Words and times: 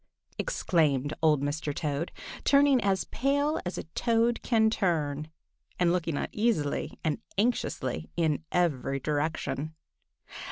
exclaimed 0.39 1.13
old 1.21 1.43
Mr. 1.43 1.75
Toad, 1.75 2.11
turning 2.43 2.81
as 2.83 3.03
pale 3.03 3.59
as 3.67 3.77
a 3.77 3.83
Toad 3.93 4.41
can 4.41 4.71
turn, 4.71 5.29
and 5.77 5.91
looking 5.93 6.17
uneasily 6.17 6.97
and 7.03 7.19
anxiously 7.37 8.09
in 8.17 8.43
every 8.51 8.99
direction. 8.99 9.75